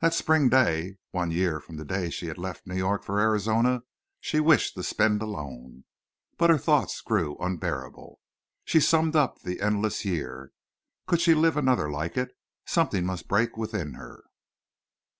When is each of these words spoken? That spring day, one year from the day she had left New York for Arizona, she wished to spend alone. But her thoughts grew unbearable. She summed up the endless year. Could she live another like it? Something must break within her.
That 0.00 0.14
spring 0.14 0.48
day, 0.48 0.94
one 1.10 1.32
year 1.32 1.58
from 1.58 1.76
the 1.76 1.84
day 1.84 2.08
she 2.08 2.28
had 2.28 2.38
left 2.38 2.68
New 2.68 2.76
York 2.76 3.02
for 3.02 3.18
Arizona, 3.18 3.82
she 4.20 4.38
wished 4.38 4.74
to 4.74 4.84
spend 4.84 5.20
alone. 5.22 5.82
But 6.38 6.50
her 6.50 6.56
thoughts 6.56 7.00
grew 7.00 7.36
unbearable. 7.38 8.20
She 8.64 8.78
summed 8.78 9.16
up 9.16 9.40
the 9.42 9.60
endless 9.60 10.04
year. 10.04 10.52
Could 11.08 11.20
she 11.20 11.34
live 11.34 11.56
another 11.56 11.90
like 11.90 12.16
it? 12.16 12.30
Something 12.64 13.04
must 13.06 13.26
break 13.26 13.56
within 13.56 13.94
her. 13.94 14.22